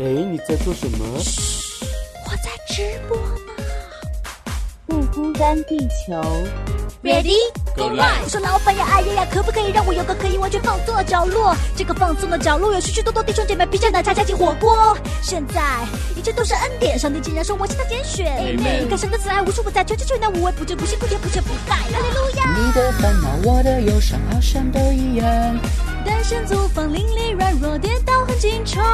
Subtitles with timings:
[0.00, 1.04] 哎，你在做什么？
[2.24, 3.52] 我在直播呢。
[4.86, 6.22] 不孤单，地球。
[7.02, 7.34] Ready
[7.78, 8.22] go live！
[8.24, 11.54] 我说老板呀，哎呀呀，可不可以让我有个可以完全放松的角落？
[11.76, 14.96] 这个放松的角落有许许多多弟兄姐妹披着奶茶加进火锅。
[15.22, 15.62] 现在
[16.16, 18.26] 一切都是恩典，上帝竟然说我是他拣选。
[18.56, 21.76] 你看神的慈爱无处不在，全知全能无微不至，不辛不甜不缺不败。
[21.76, 22.44] 哈利路亚！
[22.58, 25.26] 你的烦恼，我的忧伤，好像都一样。
[26.04, 28.84] 单身租房，邻里软弱，跌倒很紧张。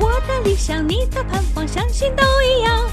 [0.00, 2.90] 我的理想，你的盼望，相信都一样。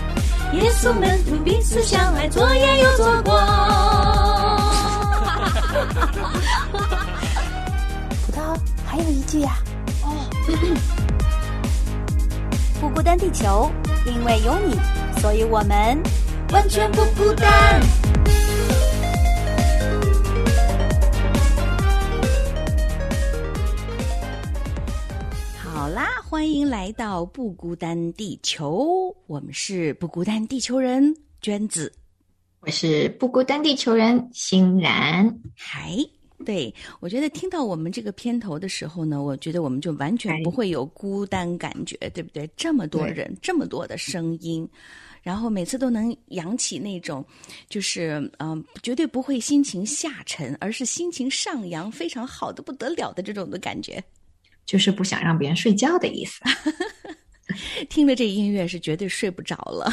[0.54, 4.35] 耶稣门徒彼此相爱，左眼又左光。
[8.26, 9.58] 葡萄还有一句呀，
[10.04, 10.30] 哦，
[12.80, 13.70] 不孤单，地球，
[14.06, 14.80] 因为有你，
[15.20, 16.02] 所以我们
[16.52, 17.82] 完全不孤单。
[25.58, 31.92] 好啦，欢迎来到不孤单地球，我们是不孤单地球人，娟子。
[32.66, 35.96] 我是不孤单地球人欣然，嗨，
[36.44, 42.50] 对我觉得听到我们这个片头的时候呢，我觉得我们就完全不会有孤单感觉，对不对？
[42.58, 44.68] 这么多人，这么多的声音，
[45.22, 47.24] 然后每次都能扬起那种，
[47.70, 54.04] 就是嗯，绝对不会心情下沉，而是心情上扬，非常好的不得了的这种的感觉，
[54.66, 56.42] 就是不想让别人睡觉的意思。
[57.90, 59.92] 听着这音乐是绝对睡不着了。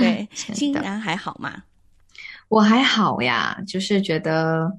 [0.00, 1.62] 对， 欣然还好吗？
[2.48, 4.70] 我还好呀，就是觉得，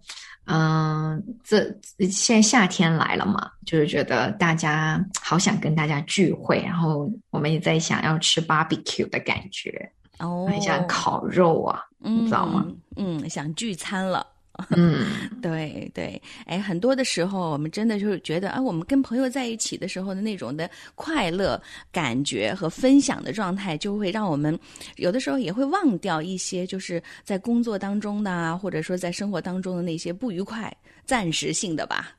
[0.45, 1.63] 嗯，这
[2.09, 12.65] 现在夏天来了嘛，就是觉得大家好想跟大家聚会，然后我们也在想要吃 barbecue 的感觉，哦，很想烤肉啊，你知道吗？
[12.95, 14.25] 嗯，想聚餐了。
[14.77, 15.07] 嗯，
[15.41, 21.59] 对对，哎，很多的时候，我们真的就是觉得啊，我们跟朋友在一起的时候的那种的快乐
[21.91, 24.57] 感觉和分享的状态，就会让我们
[24.97, 30.71] 有的时候也会忘掉一些，就是在工作当中的，或者说在生活当中的那些不愉快、
[31.03, 32.15] 暂时性的吧。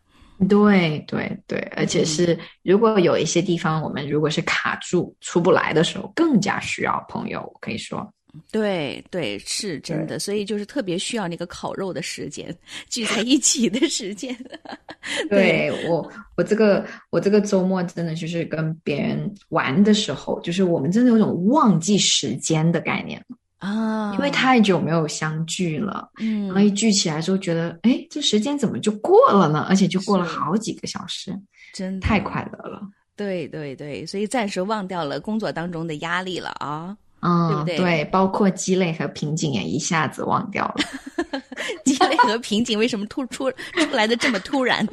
[0.49, 8.12] 对对对，而且是如果有一些地方我们如果是卡住出不来的时候，更加需要朋友，可以说。
[8.50, 12.55] 对对，是真的，所以就是特别需要那个烤肉的时间，
[12.89, 14.37] 聚在一起的时间。
[15.28, 23.23] 对我，我这个我这个周末真的就是跟别人玩的时候，就是我们真的有种忘记时间的概念
[23.59, 29.67] 啊，因为太久没有相聚了，嗯，然后一聚起来之后，觉得哎，这时间怎么就过了呢？
[29.69, 31.34] 而且就过了好几个小时，
[31.73, 32.83] 真太快乐了。
[33.17, 36.97] 对对对，所以暂时忘掉了工作当中的压力了啊。
[37.25, 37.77] 嗯，对不对？
[37.79, 41.41] 对，包括积累和瓶颈也一下子忘掉了。
[41.85, 44.87] 积累和瓶颈为什么突出出来的这么突然？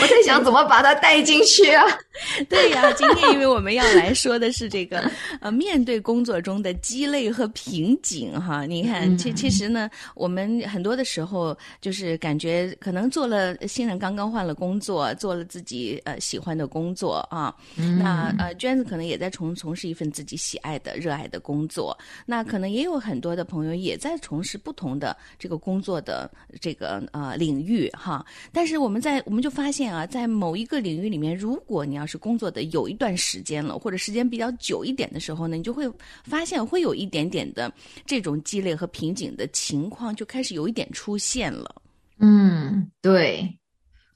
[0.00, 1.84] 我在想怎么把它带进去啊？
[2.48, 8.66] 对呀，今天因为我们要来说的是这个呃，面对工作中的鸡肋和瓶颈哈。
[8.66, 17.54] 你看，其其实呢，我们很多的时候就是感觉可能做了新人刚刚换了工作，做了自己呃喜欢的工作啊。
[17.98, 21.96] 那呃，娟子可能也在从从事一份自己喜爱的、热爱的工作。
[22.26, 26.30] 那可能也有很多的朋友也在从事不同的这个工作的
[26.60, 28.24] 这个呃领域哈。
[28.52, 35.90] 但是我们在我们就发现啊，在某一个领域里面，如果你要是工作的有一段时间了，或者时间比较久一点的时候呢，你就会
[36.24, 37.72] 发现会有一点点的
[38.06, 41.82] 这种积累和瓶颈的情况就开始有一点出现了。
[42.18, 43.58] 嗯，对，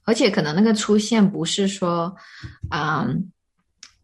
[0.03, 2.15] 而且可能那个出现不是说，
[2.71, 3.31] 嗯，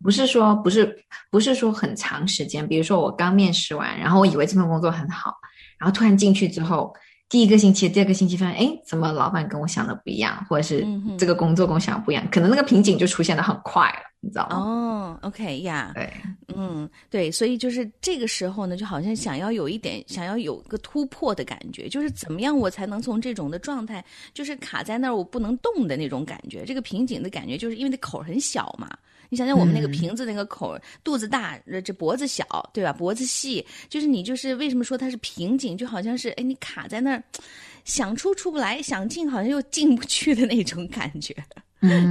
[0.01, 0.97] 不是说不是
[1.29, 5.35] 不是说很长时间，比如说我刚面试完，然后我以为这份工作很好，
[5.77, 6.93] 然后突然进去之后。
[7.31, 10.85] 第一个星期、第二个星期发现，哎，怎么老板跟我想的不一样，或者是
[11.17, 14.57] 这个工作跟我想的不一样，可能那个瓶颈就出现的很快了，你知道吗？
[14.57, 16.11] 哦，OK 呀，对，
[16.53, 24.03] 嗯，对，所以就是这个时候呢，就好像想要有一点，想要有个突破的感觉，就是怎么样我才能从这种的状态，
[24.33, 28.89] 就是卡在那儿我不能动的那种感觉，这个瓶颈的感觉，就是因为那口很小嘛。
[29.31, 32.91] 你想想，我们那个瓶子那个口，肚子大，这脖子小，对吧？
[32.91, 37.23] 脖子细，就是你就是为什么说它是瓶颈，就好像是哎，你卡在那儿，
[37.85, 41.33] 想出出不来，想进好像又进不去的那种感觉，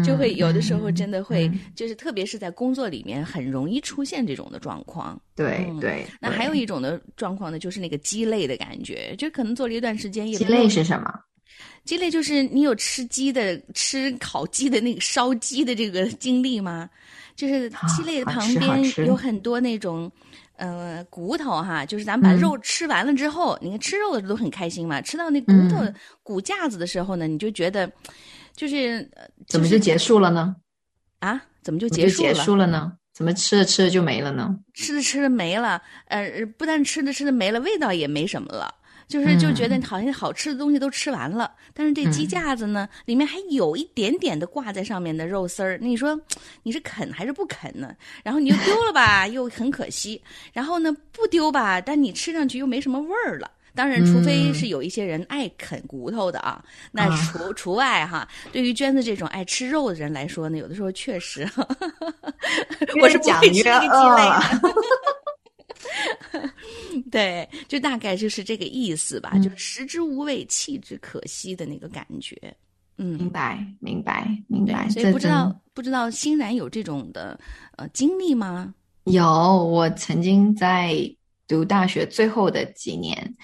[0.03, 5.21] 就会有的时候真的会，就是特别是在工作里面很容易出现这种的状况。
[5.37, 6.07] 对对。
[6.23, 11.13] 那还有一种的状况呢，就是那个鸡肋的感觉，就可能做了一段时间也，鸡肋是什么？
[11.91, 16.89] 鸡肋就是你有吃鸡的、吃烤鸡的那个烧鸡的这个经历吗？
[17.35, 20.09] 就是鸡肋旁边有很多那种，
[20.55, 25.85] 呃，骨头哈，就是咱们把肉吃完了之后，你看吃肉的都很开心嘛，吃到那骨头
[26.23, 27.91] 骨架子的时候呢，你就觉得，
[28.55, 29.11] 就是
[29.49, 30.55] 怎么就结束了呢？
[31.19, 32.45] 啊，怎么就结结束了？
[32.45, 32.93] 束了呢？
[33.13, 34.57] 怎么吃着吃着就没了呢？
[34.75, 38.73] 吃着吃着没了，呃，不但吃着吃着没了，味道也没什么了。
[39.11, 46.19] 就是就觉得嗯好像好吃的东西都吃完了，但是这鸡架子呢，里面还有一点点的挂在上面的肉丝儿，你说
[46.63, 47.93] 你是啃还是不啃呢？
[48.23, 50.21] 然后你又丢了吧，又很可惜；
[50.53, 53.51] 然后呢，不丢吧，但你吃上去又没什么味儿了。
[53.75, 58.29] 当然，除非是有一些人爱啃骨头的啊，那啊除除外哈。
[58.53, 61.49] 对于娟子这种爱吃肉的人来说呢，有的时候确实，
[63.03, 64.75] 我是不讲会吃越这个鸡肋饿的。
[67.13, 72.37] 对，就大概就是这个意思吧，嗯就是食之无味，弃之可惜的那个感觉。
[72.97, 74.89] 嗯明，白，明白，明白。
[74.91, 77.39] 所以不知道不知道欣然有这种的
[77.77, 78.75] 呃经历吗？
[79.05, 80.95] 有，我曾经在
[81.49, 83.35] 读大学最后的几年，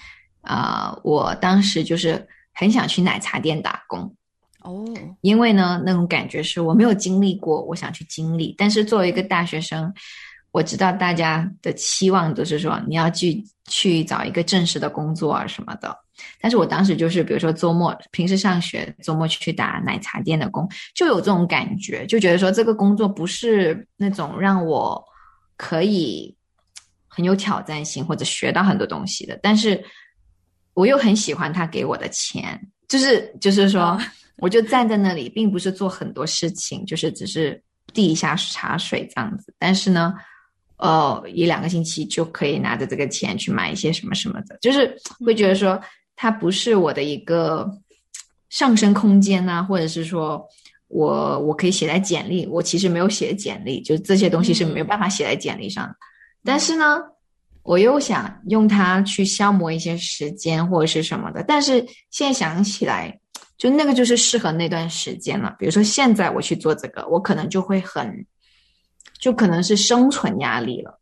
[0.41, 4.15] 啊、我当时就是很想去奶茶店打工，
[4.61, 4.85] 哦，
[5.21, 8.53] 因为呢，那种感觉是我没有经历过，我想去经历。
[8.57, 9.91] 但是作为一个大学生，
[10.57, 15.95] 我知道大家的期望都是说你要去去找一个正式的工作啊什么的。
[16.41, 24.99] 但是我当时就是，比如说周末平时上学，周末去打奶茶店的工，就有这种感觉，就觉得说这个工作不是那种让我
[25.57, 26.35] 可以
[27.07, 29.79] 很有挑战性或者学到很多东西的，但是
[30.73, 34.01] 我又很喜欢他给我的钱，就是就是说哦，
[34.37, 37.61] 我就站在那里，并不是做很多事情，就是只是
[37.93, 40.15] 递一下茶水这样子，但是呢。
[40.77, 44.95] 呃，一两个星期就可以拿着这个钱去买一些什么什么的，就是
[45.25, 45.81] 会觉得说
[46.15, 47.67] 它不是我的一个
[48.49, 50.47] 上升空间呐、或者是说
[50.87, 55.95] 我我可以写在简历，我其实没有写简历，就这些东西是没有办法写在简历上的。
[56.43, 56.99] 但是呢，
[57.63, 63.19] 我又想用它去消磨一些时间或者是什么的，但是现在想起来，
[63.57, 65.55] 就那个就是适合那段时间了。
[65.57, 68.23] 比如说现在我去做这个，我可能就会很。
[69.19, 70.99] 就可能是生存压力了，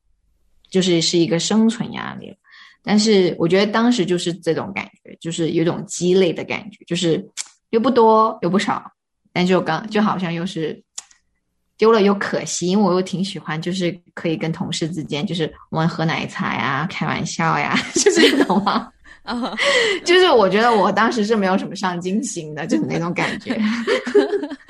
[0.69, 2.37] 就是是一个生存压力了。
[2.83, 7.25] 但是我觉得当时就是这种感觉，就是有种鸡肋的感觉，就是
[7.71, 8.91] 又不多又不少，
[9.33, 10.81] 但就刚就好像又是
[11.77, 18.89] 丢了又可惜，因为我又挺喜欢，就是可以跟同事之间，就是我们喝奶茶呀、开玩笑呀， 就是这种嘛。
[19.23, 19.51] 啊，
[20.05, 23.59] 就是我觉得我当时是没有什么上进心的，就是那种感觉。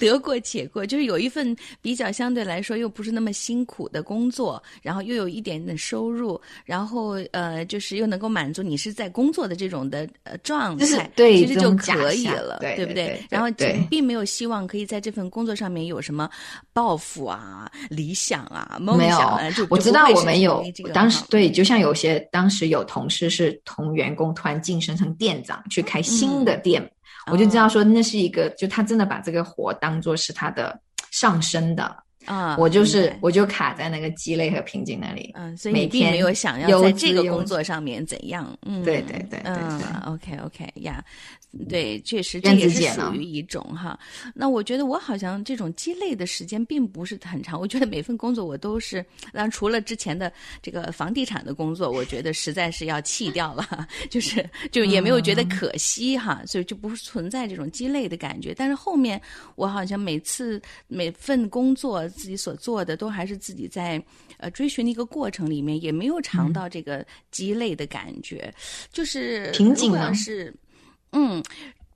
[0.00, 13.78] 得过且过， 就是有一份比较相对来说又不是那么辛苦的工作，然后又有一点点收入，然后呃，就是又能够满足你是在工作的这种的呃状态，就 是对其实就可以了，对不对然后对。
[13.90, 16.30] 并没有希望可以在这份工作上面有什么
[16.72, 26.88] 抱负啊、理想啊、梦想啊，就我知道我们有这个当时对，就像有些当时有同事是同员工突然晋升成店长去开新的店，
[27.26, 30.80] 我就知道说那是一个，就他真的把这个活当做是他的
[31.10, 31.96] 上升的。
[32.30, 35.32] 啊，我就是我就卡在那个鸡肋和瓶颈那里。
[35.34, 41.04] 嗯，所以你并没有想要在这个工作上面怎样，嗯，对对对对嗯对，OK OK 呀，
[41.68, 43.98] 对，确实这燕也是属于一种哈。
[44.32, 58.54] 那我觉得我好像这种鸡肋的时间并不是很长，我觉得每份工作我都是，当然除了之前的这个房地产的工作，我觉得实在是要弃掉了， 就是就也没有觉得可惜哈，所以就不存在这种鸡肋的感觉。
[58.56, 59.20] 但是后面
[59.56, 64.02] 我好像每次每份工作自己所做的都还是自己在
[64.36, 68.52] 呃追寻的一个过程里面，也没有尝到这个鸡肋的感觉，
[68.92, 70.54] 就是瓶颈如果要呢是
[71.12, 71.42] 嗯。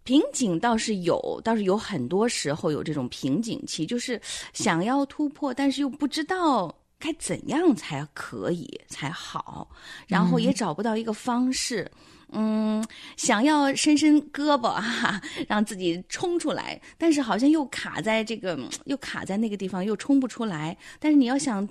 [0.06, 4.20] 瓶颈倒是有，倒是有很多时候有这种瓶颈期，就是
[4.52, 9.66] 想要突破，但是又不知道该怎样才可以才好，
[10.06, 11.90] 然后也找不到一个方式。
[11.96, 12.84] 嗯，嗯
[13.16, 20.76] 想要伸伸胳膊哈、 让自己冲出来，但是好像又卡在这个，又卡在那个地方，又冲不出来。
[20.98, 21.68] 但是你要想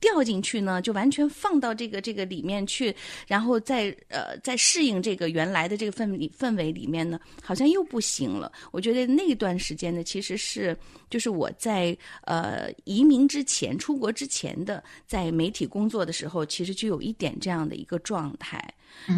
[0.00, 2.94] 掉进去呢，就完全放到这个这个里面去，
[3.26, 8.50] 然后再呃再适应这个原来的这个氛里氛围里面呢，好像又不行了。
[8.72, 10.76] 我觉得那段时间呢，其实是
[11.10, 18.62] 就是我在呃移民之前、出国之前的，在媒体工作的时候，其实就有一点这样的一个状态。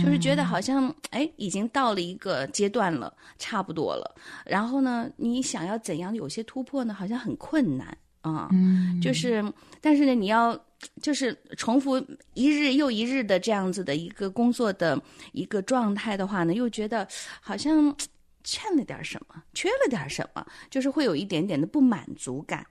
[0.02, 4.14] 就是觉得好像哎，已经到了一个阶段了，差不多了。
[4.44, 6.92] 然后呢，你想要怎样有些突破呢？
[6.92, 8.48] 好像很困难啊。
[8.52, 9.44] 嗯，就是，
[9.80, 10.58] 但是呢，你要
[11.00, 15.00] 就是重复一日又一日的这样子的一个工作的
[15.32, 17.06] 一个状态的话呢，又觉得
[17.40, 17.94] 好像
[18.42, 22.66] 欠了点什么，缺了点什么，就是会有一点点的不满足感。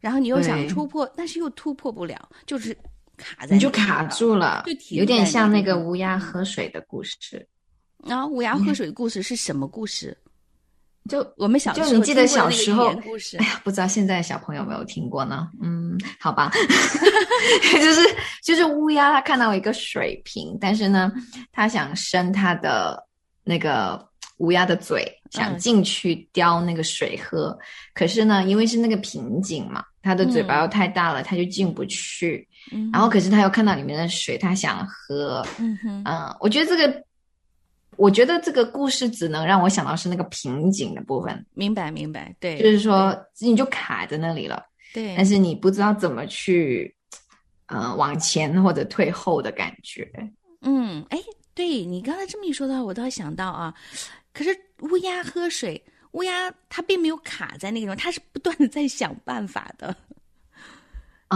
[0.00, 2.76] 然后你又想突破，但是又突破不了，就是
[3.16, 7.46] 卡在你就卡住了就，有点像那个乌鸦喝水的故事。
[8.04, 10.16] 然后乌鸦喝水的故事是什么故事？
[11.08, 15.48] 就我们小时候就你记得小时候故事哎，呀，不知道现在小朋友有没有听过呢？
[15.60, 16.50] 嗯，好吧，
[17.72, 18.00] 就是
[18.42, 21.12] 就是乌鸦，它看到一个水瓶，但是呢，
[21.50, 23.04] 它想伸它的
[23.42, 24.06] 那个
[24.38, 27.58] 乌鸦的嘴，想嗯进去叼那个水喝，
[27.94, 32.46] 可是呢，因为是那个瓶颈嘛，它的嘴巴又太大了，它就进不去。
[32.70, 35.44] 嗯然后可是它又看到里面的水，它想喝。
[35.58, 37.02] 嗯哼，嗯，我觉得这个，
[37.96, 41.46] 我觉得这个故事只能让我想到是那个瓶颈的部分。
[41.54, 46.94] 明白明白，对，就是说你就卡在那里了，对，但是你不知道怎么去，
[47.66, 50.10] 呃，往前或者退后的感觉。
[50.62, 51.18] 嗯，哎，
[51.54, 53.74] 对你刚才这么一说的话，我倒想到啊，
[54.32, 55.82] 可是乌鸦喝水，
[56.12, 59.94] 乌鸦它并没有卡在那个地方，它是不断的在想办法的，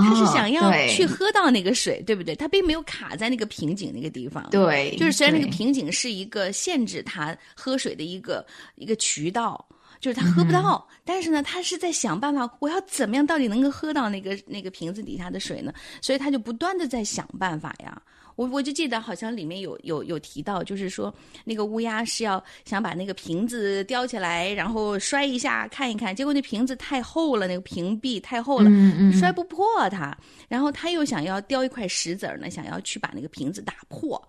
[0.03, 2.35] 它是哦想要去喝到那个水，对不对？
[2.35, 4.49] 他并没有卡在那个瓶颈那个地方。。
[4.51, 9.67] 对，就是虽然那个瓶颈是一个限制他喝水的一个一个渠道，
[10.01, 15.73] 就是他喝嗯不到，但是呢，他是在想办法，我要怎么样到底能够喝到那个那个瓶子底下的水呢？
[16.01, 18.01] 所以他就不断的在想办法呀。
[18.37, 21.13] 我我就记得好像里面有有有提到，就是说
[21.45, 30.17] 那个乌鸦是要想把那个瓶子叼起来，然后摔一下看一看，结果那瓶子太厚了，那个瓶壁太厚了，嗯嗯摔不破它。
[30.49, 34.23] 然后他又想要叼一块石子儿呢，想要去把那个瓶子打破，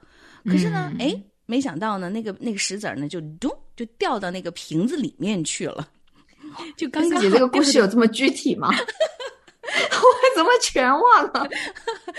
[0.46, 1.14] 可是呢，哎、
[1.46, 5.88] 没想到呢，那个那个石子儿呢，就咚就掉到那个瓶子里面去了，
[6.78, 8.74] 就刚刚自己这个故事有这么具体吗？
[9.92, 11.50] 我怎么全忘了？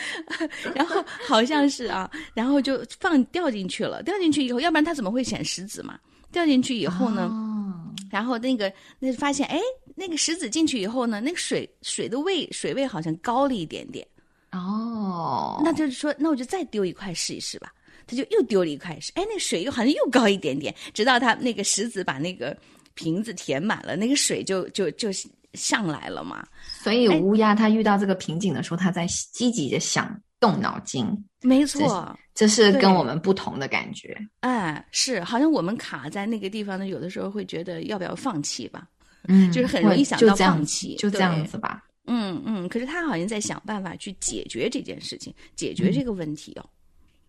[0.74, 4.02] 然后好像是啊，然后就放掉进去了。
[4.02, 5.98] 掉进去以后，要不然它怎么会显石子嘛？
[6.30, 9.58] 掉进去以后呢，哦然后那个那发现，哎，
[9.94, 14.06] 那个石子进去以后呢，那个水水的位水位好像高了一点点。
[14.52, 17.72] 哦，那就是说，那我就再丢一块试一试吧。
[18.06, 22.56] 他就又丢了一块试，哎，那水又好像又高一点点，直到他那个石子把那个
[22.94, 25.10] 瓶子填满了，那个水就就就
[25.54, 26.46] 上来了嘛。
[26.82, 31.06] 所以哎乌鸦它遇到这个瓶颈的时候，它在积极的想动脑筋，
[31.42, 34.16] 没错，这是跟我们不同的感觉。
[34.40, 38.86] 哎，是，好像我们卡在那个地方呢，有的时候会觉得要不要放弃吧？
[39.30, 41.84] 嗯就是很容易想到放弃就这样子吧。
[42.06, 46.64] 嗯嗯，可是他好像在想办法去解决这件事情，解决这个问题哦。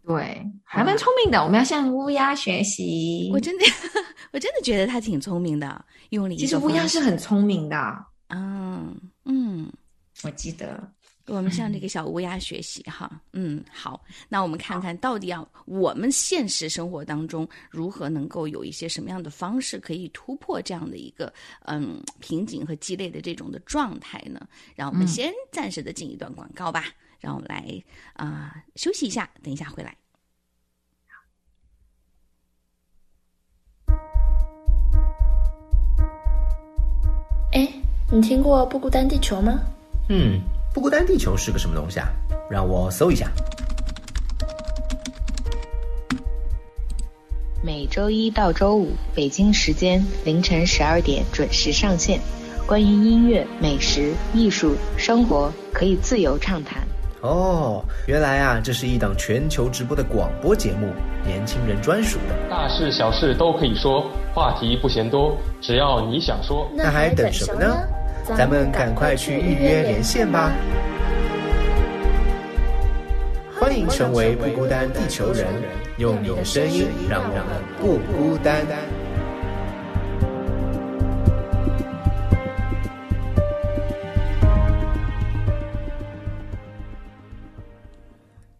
[0.06, 1.44] 对，还蛮聪明的。
[1.44, 3.30] 我们要向乌鸦学习。
[3.34, 3.66] 我真的，
[4.32, 9.72] 我真的觉得他挺聪明的，用其实乌鸦是很聪明的，嗯嗯。
[10.24, 10.92] 我记得。
[11.28, 21.32] 我们向这个小乌鸦学习哈，嗯，好，那我们看看到底要我们现实生活当中如何能够有一些什么样的方式可以突破这样的一个
[21.68, 24.48] 嗯瓶颈和积累的这种的状态呢？
[24.76, 26.86] 让我们先暂时的进一段广告吧，
[27.20, 27.80] 让我们来
[28.14, 29.96] 啊、休息一下，等一下回来。
[38.12, 39.60] 你听过不孤单地球吗？
[40.10, 40.42] 嗯，
[40.74, 42.08] 不孤单地球是个什么东西啊？
[42.50, 43.30] 让我搜一下。
[47.64, 52.20] 每周一到周五，北京时间凌晨十二点准时上线。
[52.66, 56.82] 关于音乐、美食、艺术、生活，可以自由畅谈。
[57.22, 60.88] 哦，原来啊，这是一档全球直播的广播节目，
[61.24, 62.50] 年轻人专属的。
[62.50, 66.68] 大事小事都可以说，话题不嫌多，只要你想说。
[66.74, 67.88] 那还等什么呢？
[68.38, 70.52] 咱们赶快去预约连线吧！
[73.60, 75.46] 欢迎成为不孤单地球人，
[75.98, 77.44] 用你的声音让我们
[77.80, 78.66] 不孤单。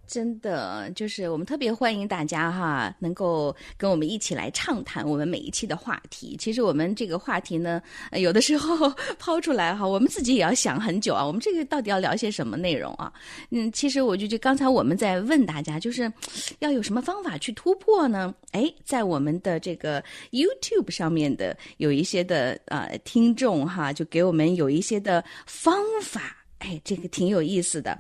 [0.10, 6.36] 真的，就是我们特别欢迎大家哈，能够跟我们一起来畅谈我们每一期的话题。
[6.40, 7.80] 其实我们这个话题呢，
[8.14, 11.24] 有的时候 抛出来哈，我们自己也要想很久啊。
[11.24, 13.14] 我们这个到底要聊些什么内容啊？
[13.52, 16.12] 嗯，其实我就就刚才我们在问大家，就是
[16.58, 18.34] 要有什么方法去突破呢？
[18.52, 26.36] 哎，在我们的这个 YouTube 上面的有一些的呃听众哈，就给我们有一些的方法。
[26.60, 27.98] 哎，这个挺有意思的。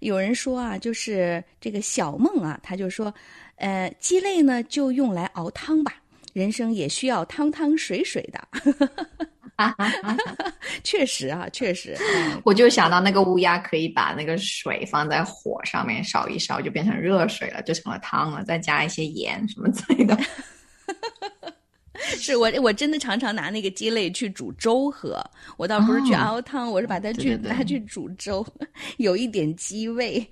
[0.00, 3.12] 有人说啊，就是这个小梦啊，他就说，
[3.56, 5.94] 呃，鸡肋呢就用来熬汤吧，
[6.32, 8.48] 人生也需要汤汤水水的。
[10.84, 11.96] 确实啊，确实。
[12.14, 20.16] 哎我就想到那个乌鸦可以把那个水放在火上面烧一烧，就变成热水了，就成了汤了，再加一些盐什么之类的。
[22.16, 25.22] 是我我真的常常拿那个鸡肋去煮粥喝，
[25.56, 28.46] 我倒不是去哦熬汤，我是把它去拿去煮粥，
[28.98, 30.26] 有一点鸡味。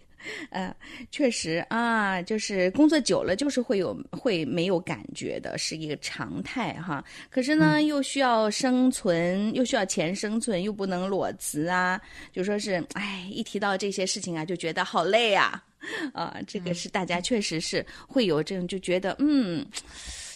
[0.51, 0.75] 呃，
[1.13, 7.05] 确实啊，就是工作久了，就是会有会没有感觉的，是一个常态哈。
[7.31, 12.01] 可是呢，又需要生存，又需要钱生存，又不能裸辞啊，
[12.33, 15.63] 就说是，哎，一提到这些事情啊，就觉得好累啊，
[16.13, 19.65] 啊，这个是大家确实是会有这种就觉得，嗯，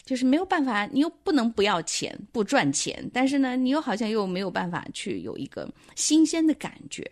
[0.04, 7.04] 就是没有办法，你又不能不要钱，不赚钱，但是呢，你又好像又没有办法去有一个新鲜的感觉。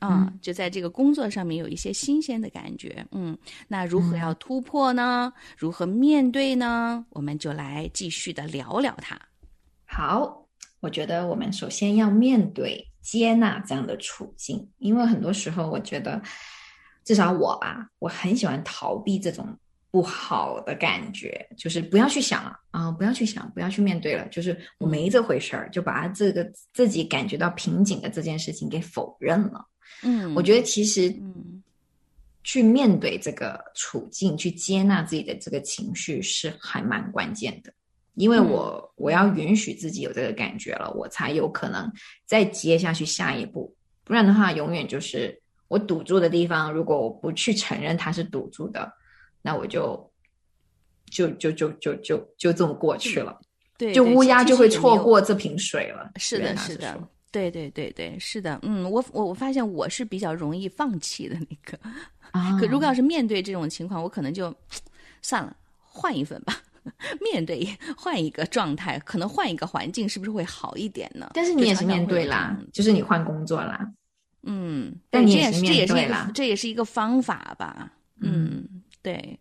[0.00, 5.32] 啊，就在这个工作上面有一些新鲜的感觉，嗯，那如何要突破呢？
[5.56, 7.04] 如何面对呢？
[7.10, 9.18] 我们就来继续的聊聊它。
[9.84, 10.46] 好，
[10.78, 16.22] 我觉得我们首先要面对、接纳这样的处境，因为很多时候，我觉得
[17.02, 19.44] 至少我吧，我很喜欢逃避这种
[19.90, 29.64] 不好的感觉，就是不要去想了啊，不要去想，不要去面对了，就是我没这回事儿，就把这个自己感觉到瓶颈的这件事情给否认了。
[30.02, 31.62] 嗯，我觉得其实，嗯，
[32.44, 37.72] 去面对这个处境，去接纳自己的这个情绪是还蛮关键的。
[38.14, 41.90] 因为我我要允许自己有这个感觉了，我才有可能
[42.26, 43.72] 再接下去下一步。
[44.04, 46.72] 不然的话，永远就是我堵住的地方。
[46.72, 48.92] 如果我不去承认它是堵住的，
[49.42, 50.12] 那我就
[51.10, 53.38] 就就就就就就这么过去了。
[53.76, 56.10] 对，就乌鸦就会错过这瓶水了。
[56.16, 57.08] 是的，是的。
[57.30, 61.78] 对对对对，是的，嗯，我我我发现我是比较容易放弃的那个，
[62.58, 64.54] 可如果要是面对这种情况，我可能就
[65.20, 66.62] 算了，换一份吧。
[67.20, 67.68] 面对
[67.98, 71.30] 换一个状态，可能换一个环境，是不是会好一点呢？
[71.34, 73.86] 但是你也是面对啦，就是你换工作啦，
[74.44, 77.92] 嗯，但你也是面对啦，这也是一个方法吧？
[78.22, 78.66] 嗯，
[79.02, 79.38] 对，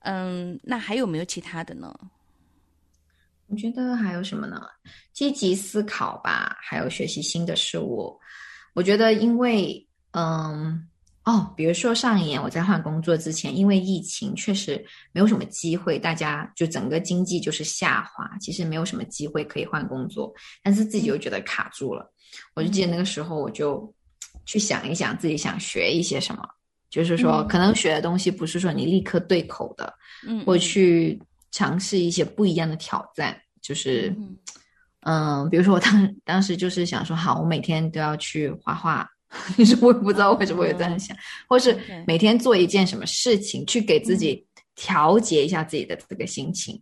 [0.00, 1.94] 嗯，那还有没有其他的呢？
[3.46, 4.62] 我觉得还有什么呢？
[5.12, 8.18] 积极思考吧，还有学习新的事物。
[8.74, 10.86] 我觉得，因为嗯
[11.24, 20.32] 哦，比如说上一年我在换工作之前，因为疫情确实没有什么机会，大家就整个经济就是下滑，其实没有什么机会可以换工作，
[20.62, 22.12] 但是自己又觉得卡住了。
[22.54, 23.92] 我就记得那个时候，我就
[24.46, 26.48] 去想一想自己想学一些什么，
[26.90, 29.94] 就是说可能学的东西不是说你立刻对口的，
[30.26, 31.18] 嗯，会去。
[31.52, 34.14] 尝试一些不一样的挑战，就是，
[35.00, 39.04] 嗯，比如说我当当时就是想说，好，我每天都要去画画，
[39.58, 41.16] 你是我也不知道为什么会这样想，
[41.48, 41.76] 或是
[42.06, 46.80] 每天做一件什么事情，去给自己调节一下自己的这个心情。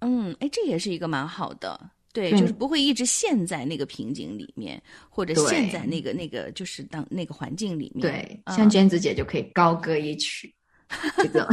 [0.00, 1.80] 嗯，哎，这也是一个蛮好的，
[2.12, 8.02] 对，就是不会一直陷在那个瓶颈里面，或者陷在那个那个就是当那个环境里面。
[8.02, 10.52] 对，像娟子姐就可以高歌一曲，
[11.16, 11.46] 这种。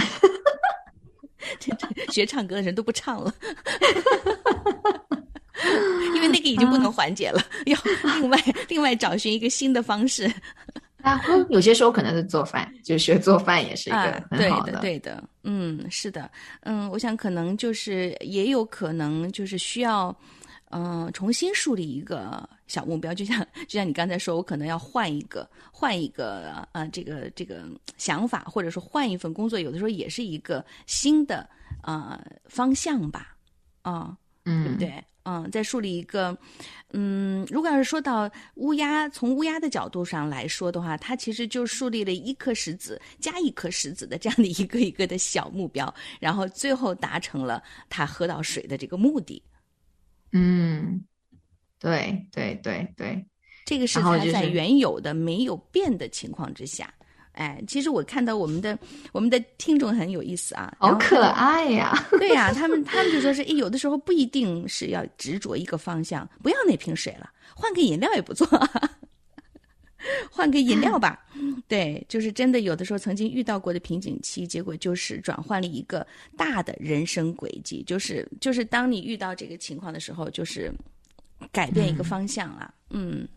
[1.60, 3.34] 这这学唱歌的人都不唱了，
[6.13, 7.78] 因为那个已经不能缓解了，要
[8.20, 10.30] 另外另外找寻一个新的方式。
[11.04, 16.30] 啊，有些时候可能是做饭，就学做饭也是一个很好的，对的，嗯，是的，
[16.62, 20.13] 嗯，我想可能就是也有可能就是需要。
[20.69, 27.63] 嗯，重新树立一个小目标，就像就像你刚才说，我可能要换一个换一个呃这个这个
[27.97, 31.49] 想法，或者说换一份工作，有的时候也是一个新的
[31.84, 33.36] 呃方向吧，
[33.82, 35.03] 啊，嗯，对不对？
[35.23, 36.38] 嗯，再树立一个，
[36.91, 49.41] 嗯，如果要是说到乌鸦，从乌鸦的角度上来说的话，它其实就树立了一颗石子加一颗石子的这样的一个一个的小目标，然后最后达成了它喝到水的这个目的。
[50.32, 51.04] 嗯，
[51.80, 53.26] 对对对对，
[53.66, 56.94] 这个是他在原有的没有变的情况之下，
[57.34, 58.78] 哎，其实我看到我们的
[59.12, 68.48] 我们的听众很有意思啊，好可爱呀，对呀，他们他们就说是，哎，有的时候不一定是要执着一个方向，不要那瓶水了，换个饮料也不错。
[70.32, 71.26] 换个饮料吧，
[71.67, 80.72] 对，就是真的有的时候曾经遇到过的瓶颈期，结果就是转换了一个大的人生轨迹，就是就是当你遇到这个情况的时候，就是
[81.52, 83.22] 改变一个方向了，嗯。
[83.22, 83.28] 嗯，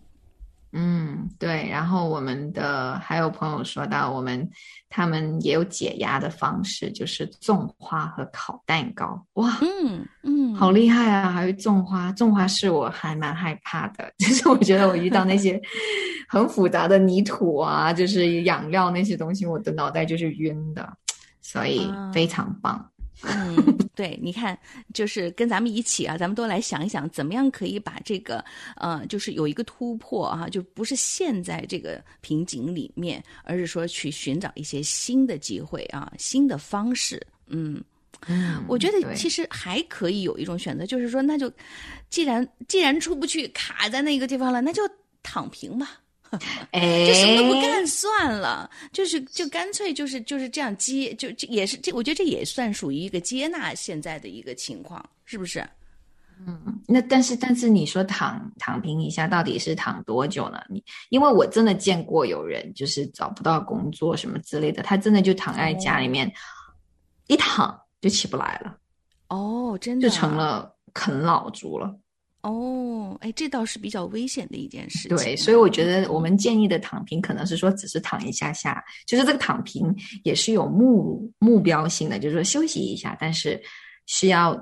[1.38, 1.68] 对。
[1.68, 4.48] 然后我们的还有朋友说到，我们
[4.88, 9.24] 他们也有解压的方式，就是种花和烤蛋糕。
[9.34, 11.30] 哇，嗯嗯，好厉害啊！
[11.30, 15.60] 还会种花，种花是我还蛮害怕的， 就是我觉得我遇到那些
[16.28, 20.92] 很复杂的泥土啊，就是养料那些东西，我的脑袋就是晕的，
[21.40, 22.89] 所以非常棒。
[23.22, 24.58] 嗯，对，你看，
[24.94, 28.42] 就是跟咱们一起啊，咱们都来想一想，怎么样可以把这个，
[28.76, 37.20] 呃，就是有一个突破啊，就不是陷在这个瓶颈里面，而是说去寻找一些新的机会啊，新的方式。
[37.48, 37.82] 嗯，
[38.66, 41.52] 我觉得其实还可以有一种选择，就是说，那就
[42.08, 44.82] 既然既然出不去，卡在那个地方了，那就
[45.22, 45.99] 躺平吧。
[46.70, 55.66] 哎， 就什么都不干算了，就是就干脆就是就是这样接，就这也是这，我觉得这也算属于一个接纳现在的一个情况，是不是？
[56.46, 60.58] 嗯，那但是但是你说躺躺平一下，到底是躺多久呢？
[60.70, 66.32] 你因为我真的见过有人就是找不到工作什么之类的，他真的就躺在家里面，
[67.26, 68.74] 一躺就起不来了，
[69.28, 71.94] 哦，真的就成了啃老族了。
[72.42, 75.16] 哦，哎，这倒是比较危险的一件事情。
[75.16, 83.60] 对，所以我觉得我们建议的躺平，可能是说只是躺一下下，就是这个躺平也是有目目标性的，就是说休息一下，但是
[84.06, 84.58] 是要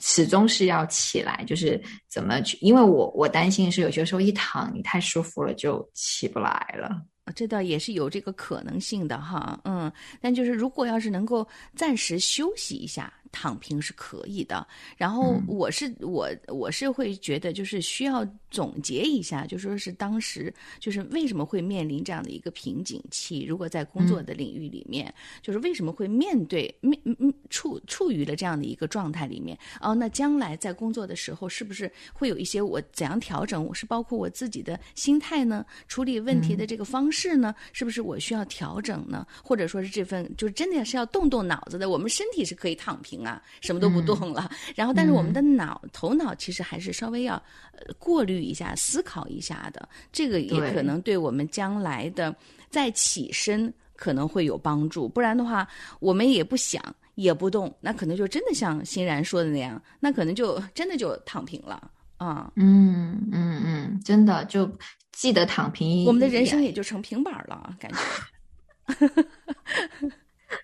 [0.00, 2.58] 始终是要起来，就是怎么去？
[2.60, 7.00] 因为我我担心是有些时候一躺你太舒服了就起不来了。
[7.36, 13.12] 这倒也是有这个可能性的哈，嗯，但就是如果要是能够暂时休息一下。
[13.32, 14.66] 躺平是可以的，
[14.96, 23.44] 然后我是我我是会觉得就是需要总结一下，就说是当时就是为什么会面临这样的一个瓶颈期？
[23.44, 25.12] 如果在工作的领域里面，
[25.42, 29.56] 就是为什么会面对面嗯处处于了这样的一个状态里面？
[29.80, 33.64] 哦，那将来在工作的时候，是不是会有一些我怎样调整？
[33.64, 35.64] 我是包括我自己的心态呢？
[35.86, 37.54] 处理问题的这个方式呢？
[37.72, 39.24] 是不是我需要调整呢？
[39.44, 41.88] 或者说是这份就是真的是要动动脑子的？
[41.88, 43.19] 我们身体是可以躺平。
[43.24, 47.34] 啊，什么都不动了，然后但是我们的脑头脑其实还是稍微要
[47.72, 52.34] 呃过滤一下、思考一下的，这个也可能对我们将来的
[52.70, 55.08] 再起身可能会有帮助。
[55.08, 55.66] 不然的话，
[56.00, 56.82] 我们也不想
[57.14, 62.52] 也不动，那可能就真的像欣然说的那样，那可能就真的就躺平了啊。
[62.56, 64.70] 嗯嗯嗯，真的就
[65.12, 67.98] 记得躺平，我们的人生也就成平板了，感觉。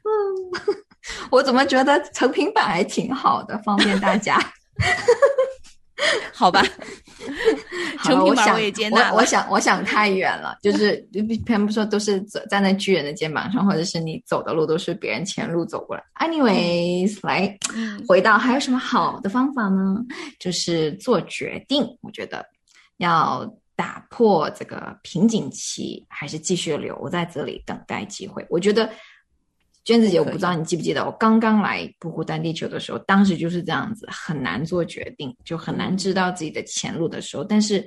[0.02, 0.76] 嗯。
[1.30, 4.38] 我怎么觉得成品板还挺好的，方便大家。
[6.30, 6.62] 好吧，
[8.04, 9.10] 成平板我也接纳。
[9.14, 10.96] 我想，我想太远了，就是
[11.46, 16.02] 偏不说都是站在巨人的肩膀上，或者是你走的路都是别人前路走过来。
[16.16, 17.58] Anyways，来
[18.06, 19.96] 回到还有什么好的方法呢？
[20.38, 21.82] 就是做决定。
[22.02, 22.44] 我觉得
[22.98, 28.44] 要打破这个瓶颈期，还是继续留在这里等待机会。
[28.50, 28.90] 我觉得。
[29.86, 37.44] 娟子姐，我不知道你记不记得，我刚刚来不孤单地球的时候，当时就是这样子，很难做决定，就很难知道自己的前路的时候。
[37.44, 37.86] 但是，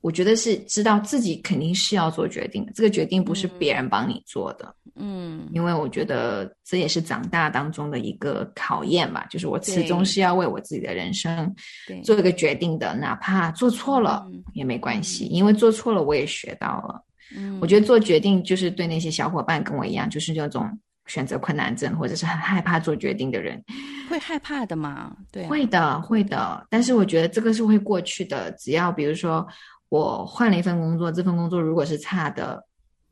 [0.00, 4.72] 我觉得是知道自己肯定是要做决定的，这个决定不是别人帮你做的。
[4.94, 11.52] 嗯，因为我觉得这也是长大当中的一个考验吧，就是我始终是要为我自己的人生
[12.04, 17.04] 做一个决定的，哪怕做错了也没关系，因为做错了我也学到了。
[17.36, 20.78] 嗯，我觉得做决定就是对那些小伙伴跟我一样，就是那种。
[21.08, 23.60] 选择困难症，或者是很害怕做决定的人，
[24.08, 25.16] 会害怕的嘛？
[25.32, 26.64] 对，会的，会的。
[26.70, 28.52] 但是我觉得这个是会过去的。
[28.52, 29.44] 只要比如说
[29.88, 32.62] 我换了一份工作，这份工作如果是差的，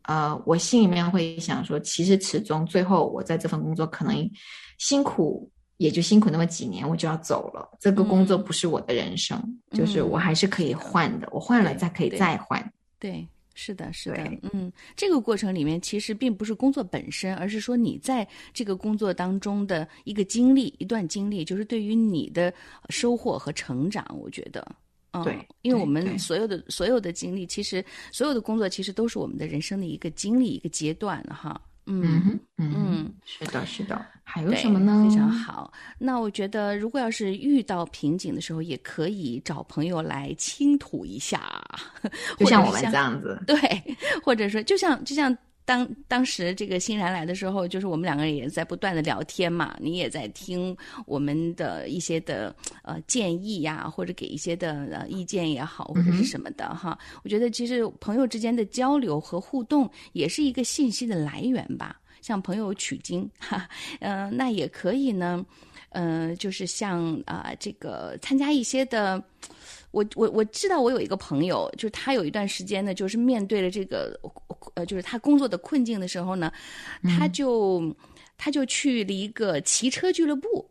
[0.02, 4.30] 呃，我心里面会想说，其实始终最后我在这份工作可能
[4.78, 7.68] 辛苦，也就辛苦那么几年，我就要走了。
[7.80, 11.26] 这个工作不是我的人生，就是我还是可以换的。
[11.32, 12.72] 我换了再可以再换。
[13.00, 13.26] 对。
[13.58, 22.52] 是的，是的，嗯，这个过程里面其实并不是工作本身，而是说你在这个工作当中的一个经历，一段经历，就是对于你的
[22.90, 24.62] 收获和成长，我觉得，
[25.12, 31.58] 嗯，对，因为我们所有的所有的经历，其实所有的工作，其实都是我们的人生的一个经历，一个阶段，哈。
[31.86, 35.06] 嗯嗯，是的，是的，还有什么呢？
[35.08, 35.72] 非常好。
[35.98, 41.62] 那我觉得，如果要是遇到瓶颈的时候，也可以找朋友来倾吐一下，
[42.38, 43.40] 就像我们这样子。
[43.46, 43.56] 对，
[44.22, 45.36] 或者说，就像就像。
[45.66, 50.74] 当当时这个欣然来的时候，就是我们两个人也在不断的聊天嘛，你也在听
[51.04, 56.96] 我们的一些的呃建议呀，或者给一些的呃意见也好，或者是什么的哈。
[57.24, 65.44] 我觉得其实朋友之间的交流和互动也是一个信息的来源吧，向朋友取经哈，嗯，那也可以呢，
[65.90, 69.22] 嗯，就是像啊这个参加一些的。
[69.92, 74.18] 我我我知道，我有一个朋友，就是他有一段时间呢，就是面对了这个，
[74.76, 76.52] 呃，就是他工作的困境的时候呢，
[77.18, 77.94] 他就
[78.38, 80.64] 他就去了一个骑车俱乐部，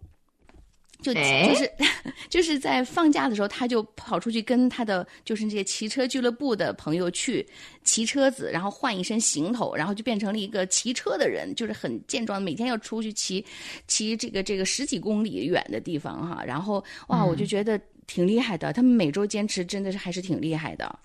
[1.02, 1.20] 就就
[1.56, 1.72] 是
[2.30, 7.46] 就是在放假的时候，他就跑出去跟他的就是这些骑车俱乐部的朋友去
[7.84, 13.44] 骑车子，然后换一身行头，然后就变成了一个骑车的人，就是很健壮，每天要出去骑
[13.88, 17.80] 骑这个这个十几公里远的地方哈，然后哇，我就觉得。
[18.08, 20.96] 挺厉害的，他们每周坚持真的是还是挺厉害的，嗯，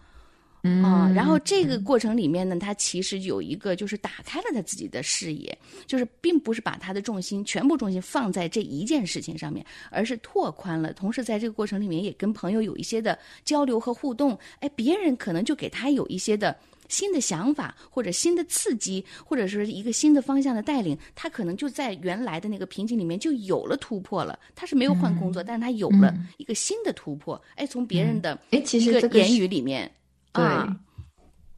[1.14, 16.54] 然后这个过程里面呢，他其实有一个就是打开了他自己的视野，就是并不是把他的重心全部重心放在这一件事情上面，而是拓宽了，同时在这个过程里面也跟朋友有一些的交流和互动，哎，别人可能就给他有一些的
[16.88, 24.38] 新的想法或者新的刺激，或者说是一个新的方向的带领，他可能就在原来的那个瓶颈里面就有了突破了。
[24.54, 27.40] 他是没有换工作，但是他有了一个新的突破。
[27.54, 29.90] 哎，从别人的哎，其实这个言语里面，
[30.32, 30.76] 对、啊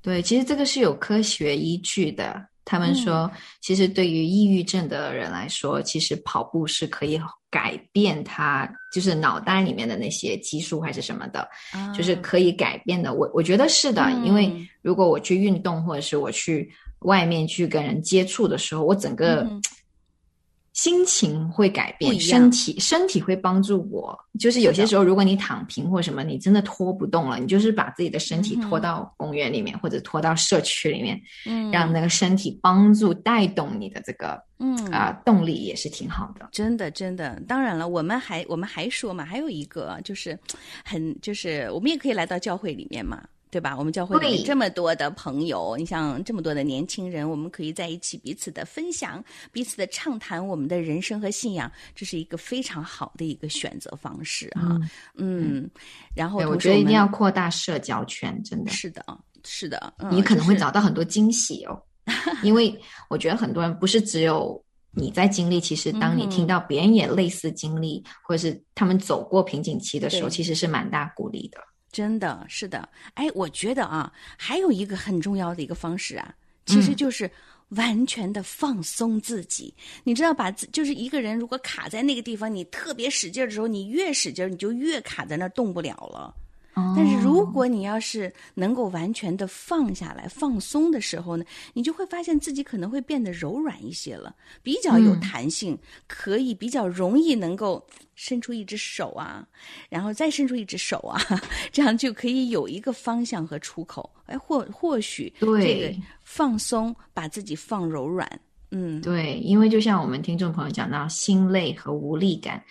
[0.01, 2.49] 对，其实这个是有科学依据的。
[2.65, 3.29] 他们说，
[3.61, 11.41] 其实对于抑郁症的人来说，其实跑步是可以改变他就是脑袋里面的那些激素还是什么的，
[11.73, 13.15] 啊就是可以改变的。
[13.15, 19.61] 我我觉得是的，因为嗯如果我去运动，或者是我去外面去跟人接触的时候，我整个嗯
[20.73, 24.19] 心情会改变，身体身体会帮助我。
[24.41, 31.71] 就是有些时候，如果你躺平或什么，你真的拖不动了，你就是把自己的身体拖到公园里面，或者拖到社区里面，嗯。
[31.71, 34.75] 让那个身体帮助带动你的这个嗯。
[34.87, 36.49] 啊、动力，也是挺好的。
[36.53, 40.39] 真的，真的，当然了，我们还我们还说嘛，还有一个就是
[40.85, 43.23] 很就是我们也可以来到教会里面嘛，
[43.53, 43.77] 对吧？
[43.79, 54.81] 我们教会里面这么多的朋友，你像这么多的年轻人，我们可以在一起彼此的分享，彼此的畅谈我们的人生和信仰，这是一个非常好的一个选择方式哈。
[55.17, 55.69] 嗯，
[56.15, 58.71] 然后对，我觉得一定要扩大社交圈，真的。
[58.71, 59.05] 是的，
[59.45, 61.79] 是的，嗯、你可能会找到很多惊喜哦，
[62.43, 62.75] 因为
[63.11, 64.59] 我觉得很多人不是只有
[64.93, 71.59] 你在经历，其实当你嗯听到别人也类似经历，或者是他们走过瓶颈期的时候，其实是蛮大鼓励的。
[71.93, 77.31] 真的是的，哎，我觉得啊，还有一个很重要的一个方式啊，其实就是
[77.69, 79.73] 完全的放松自己。
[80.03, 86.35] 你知道，把自就是一个人如果卡在那个地方，你特别使劲儿的时候，你越使劲儿，你就越卡在那儿动不了了。
[86.75, 99.47] 但是如果你要是能够完全的放下来、放松的时候呢，你就会发现自己可能会变得柔软一些了，比较有弹性，可以比较容易能够伸出一只手啊，
[99.89, 101.21] 然后再伸出一只手啊，
[101.71, 104.09] 这样就可以有一个方向和出口。
[104.27, 112.63] 哎，或或许这对个放松，把自己放柔软，嗯，对，因为就像我们听众朋友讲到心累和无力感，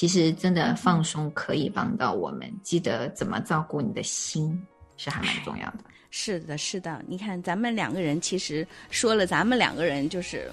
[0.00, 2.50] 其实真的放松可以帮到我们。
[2.62, 4.58] 记得怎么照顾你的心
[4.96, 5.80] 是还蛮重要的。
[6.10, 10.50] 是的，是的，你看咱们两个人其实说了，咱们两个人就是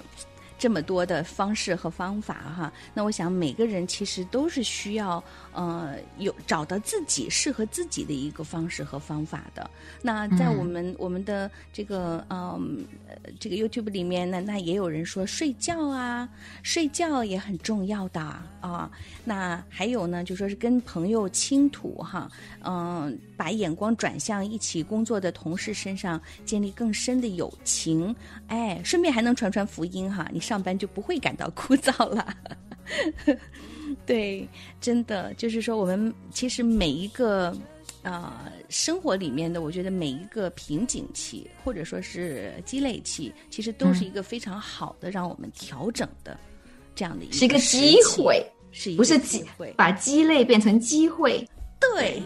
[0.58, 2.70] 这么多的方式和方法哈。
[2.92, 9.68] 那我想每个人其实都是需要呃有找到自己适合自己的一个方式和方法的。
[10.02, 16.28] 那在我们、我们的这个嗯、呃、这个 YouTube 里面呢，那也有人说睡觉啊，
[16.62, 18.20] 睡觉也很重要的
[18.60, 18.90] 啊。
[19.24, 22.30] 那还有呢，就说是跟朋友倾吐哈，
[22.62, 28.14] 嗯、把眼光转向一起工作的同事身上，建立更深的友情。
[28.46, 32.34] 哎，顺便还能传传福音哈，你上班就不会感到枯燥了。
[34.06, 34.48] 对，
[34.80, 37.56] 真的就是说，我们其实每一个
[38.02, 46.38] 呃生活里面的，我觉得每一个瓶颈期或者说是积累期，其实都是一个非常好的让我们调整的
[46.94, 51.46] 这样的一是一个机，会，是一个不是机机会，把鸡肋变成机会。
[51.80, 52.22] 对。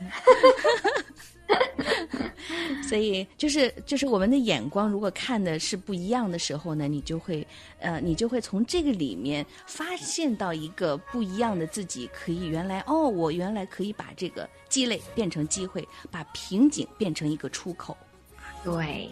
[2.88, 7.46] 所以就是就是我们的眼光，如果看的是不一样的时候呢，你就会
[7.78, 17.96] 呃，你就会从这个里面发现到一个不一样的自己，可以原来哦，我原来可以把这个积累变成机会，把瓶颈变成一个出口。
[18.64, 19.10] 对，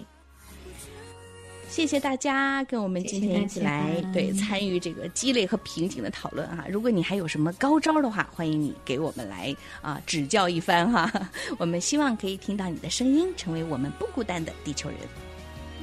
[1.68, 6.64] 谢谢大家跟我们今天一起来谢谢对参与这个积累和瓶颈的讨论啊！
[6.70, 11.11] 如果你还有什么高招的话，欢迎你给我们来啊指教一番哈。
[11.59, 14.98] 我们希望可以听到你的声音，成为我们不孤单的地球人。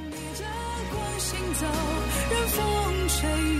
[0.09, 0.43] 逆着
[0.91, 1.65] 光行走，
[2.31, 3.52] 任风吹雨